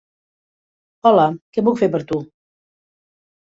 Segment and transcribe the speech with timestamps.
[1.09, 2.19] Hola, què puc fer per tu?